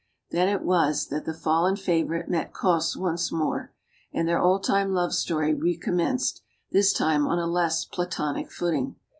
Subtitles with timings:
[0.31, 3.71] Then it was that the fallen favorite met Cosse once more.
[4.11, 8.95] And their old time love story recommenced, this time on a less platonic footing.